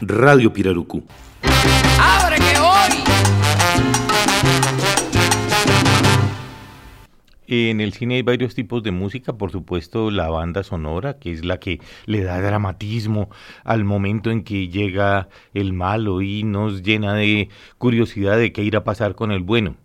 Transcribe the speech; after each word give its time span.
Radio 0.00 0.52
Pirarucu. 0.52 1.02
¡Abre 2.00 2.36
que 2.36 2.58
hoy! 2.58 3.04
En 7.48 7.80
el 7.80 7.92
cine 7.92 8.16
hay 8.16 8.22
varios 8.22 8.54
tipos 8.54 8.82
de 8.82 8.90
música, 8.92 9.32
por 9.32 9.50
supuesto 9.50 10.10
la 10.10 10.28
banda 10.28 10.62
sonora, 10.62 11.18
que 11.18 11.32
es 11.32 11.44
la 11.44 11.58
que 11.58 11.80
le 12.04 12.22
da 12.22 12.40
dramatismo 12.40 13.30
al 13.64 13.84
momento 13.84 14.30
en 14.30 14.44
que 14.44 14.68
llega 14.68 15.28
el 15.54 15.72
malo 15.72 16.20
y 16.20 16.44
nos 16.44 16.82
llena 16.82 17.14
de 17.14 17.48
curiosidad 17.78 18.36
de 18.36 18.52
qué 18.52 18.62
irá 18.62 18.80
a 18.80 18.84
pasar 18.84 19.14
con 19.14 19.32
el 19.32 19.42
bueno. 19.42 19.76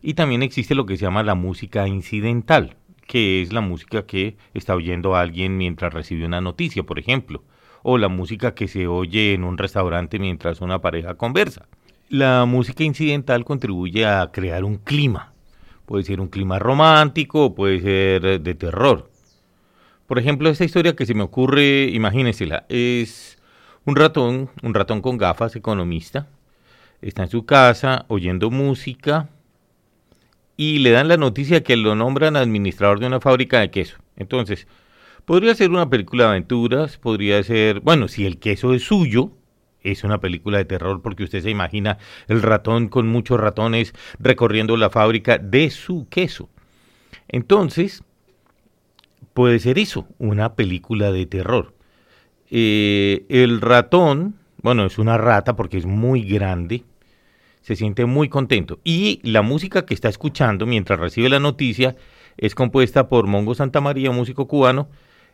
Y 0.00 0.14
también 0.14 0.42
existe 0.42 0.76
lo 0.76 0.86
que 0.86 0.96
se 0.96 1.04
llama 1.04 1.24
la 1.24 1.34
música 1.34 1.88
incidental, 1.88 2.76
que 3.06 3.42
es 3.42 3.52
la 3.52 3.60
música 3.60 4.06
que 4.06 4.36
está 4.54 4.74
oyendo 4.76 5.16
alguien 5.16 5.58
mientras 5.58 5.92
recibe 5.92 6.24
una 6.24 6.40
noticia, 6.40 6.84
por 6.84 6.98
ejemplo, 7.00 7.42
o 7.82 7.98
la 7.98 8.08
música 8.08 8.54
que 8.54 8.68
se 8.68 8.86
oye 8.86 9.34
en 9.34 9.44
un 9.44 9.58
restaurante 9.58 10.18
mientras 10.18 10.60
una 10.60 10.80
pareja 10.80 11.14
conversa. 11.14 11.66
La 12.08 12.44
música 12.44 12.84
incidental 12.84 13.44
contribuye 13.44 14.06
a 14.06 14.30
crear 14.32 14.64
un 14.64 14.76
clima. 14.76 15.32
Puede 15.86 16.04
ser 16.04 16.20
un 16.20 16.28
clima 16.28 16.58
romántico, 16.58 17.54
puede 17.54 17.80
ser 17.80 18.40
de 18.40 18.54
terror. 18.54 19.10
Por 20.06 20.18
ejemplo, 20.18 20.48
esta 20.48 20.64
historia 20.64 20.96
que 20.96 21.06
se 21.06 21.14
me 21.14 21.22
ocurre, 21.22 21.84
imagínensela, 21.84 22.64
es 22.68 23.38
un 23.84 23.94
ratón, 23.96 24.50
un 24.62 24.74
ratón 24.74 25.02
con 25.02 25.18
gafas, 25.18 25.54
economista, 25.54 26.28
está 27.02 27.24
en 27.24 27.30
su 27.30 27.44
casa 27.44 28.04
oyendo 28.08 28.50
música, 28.50 29.28
y 30.58 30.80
le 30.80 30.90
dan 30.90 31.08
la 31.08 31.16
noticia 31.16 31.62
que 31.62 31.76
lo 31.76 31.94
nombran 31.94 32.36
administrador 32.36 32.98
de 32.98 33.06
una 33.06 33.20
fábrica 33.20 33.60
de 33.60 33.70
queso. 33.70 33.96
Entonces, 34.16 34.66
podría 35.28 35.54
ser 35.54 35.68
una 35.68 35.90
película 35.90 36.24
de 36.24 36.30
aventuras, 36.30 36.96
podría 36.96 37.42
ser, 37.42 37.80
bueno, 37.80 38.08
si 38.08 38.24
el 38.24 38.38
queso 38.38 38.72
es 38.72 38.84
suyo, 38.84 39.32
es 39.82 40.02
una 40.02 40.20
película 40.20 40.56
de 40.56 40.64
terror 40.64 41.02
porque 41.02 41.22
usted 41.22 41.42
se 41.42 41.50
imagina 41.50 41.98
el 42.28 42.40
ratón 42.40 42.88
con 42.88 43.06
muchos 43.06 43.38
ratones 43.38 43.92
recorriendo 44.18 44.74
la 44.78 44.88
fábrica 44.88 45.36
de 45.36 45.68
su 45.68 46.08
queso. 46.08 46.48
Entonces, 47.28 48.02
puede 49.34 49.58
ser 49.58 49.78
eso, 49.78 50.08
una 50.16 50.54
película 50.54 51.12
de 51.12 51.26
terror. 51.26 51.74
Eh, 52.50 53.26
el 53.28 53.60
ratón, 53.60 54.36
bueno, 54.62 54.86
es 54.86 54.96
una 54.96 55.18
rata 55.18 55.56
porque 55.56 55.76
es 55.76 55.84
muy 55.84 56.22
grande, 56.22 56.84
se 57.60 57.76
siente 57.76 58.06
muy 58.06 58.30
contento. 58.30 58.80
Y 58.82 59.20
la 59.22 59.42
música 59.42 59.84
que 59.84 59.92
está 59.92 60.08
escuchando 60.08 60.64
mientras 60.64 60.98
recibe 60.98 61.28
la 61.28 61.38
noticia 61.38 61.96
es 62.38 62.54
compuesta 62.54 63.10
por 63.10 63.26
Mongo 63.26 63.54
Santa 63.54 63.82
María, 63.82 64.08
un 64.08 64.16
músico 64.16 64.48
cubano. 64.48 64.88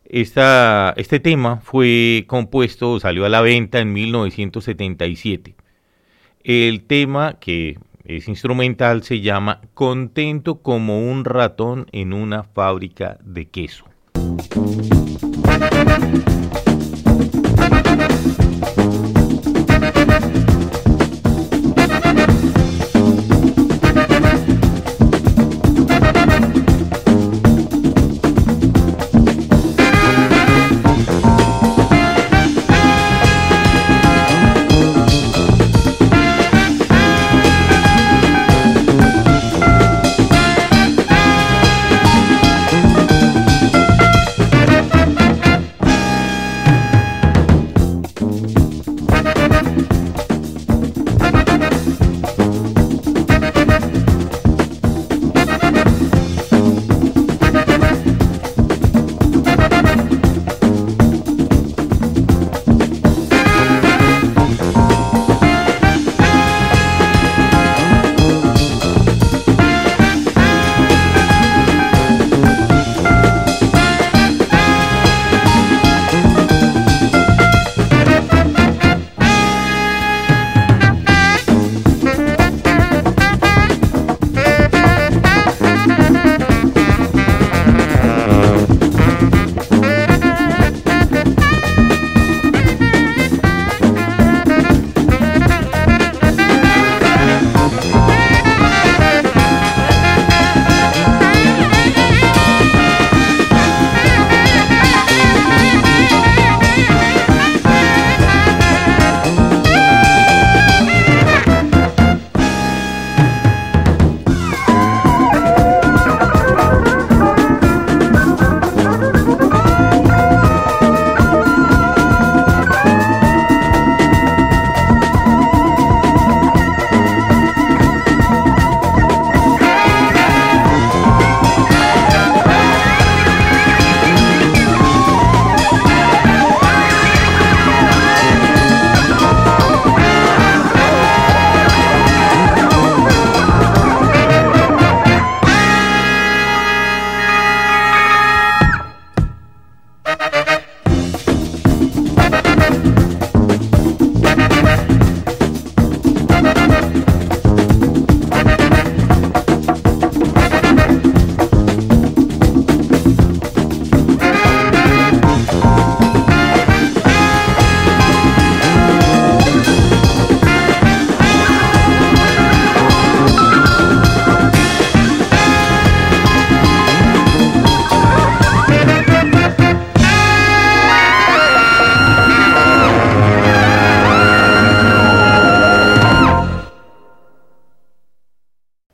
Esta, 0.06 0.92
este 0.96 1.18
tema 1.18 1.60
fue 1.60 2.24
compuesto, 2.26 3.00
salió 3.00 3.24
a 3.24 3.30
la 3.30 3.40
venta 3.40 3.80
en 3.80 3.92
1977. 3.92 5.54
El 6.42 6.82
tema 6.82 7.38
que 7.40 7.78
es 8.04 8.28
instrumental 8.28 9.02
se 9.02 9.22
llama 9.22 9.62
Contento 9.72 10.60
como 10.60 11.10
un 11.10 11.24
ratón 11.24 11.86
en 11.92 12.12
una 12.12 12.42
fábrica 12.42 13.16
de 13.24 13.46
queso. 13.46 13.86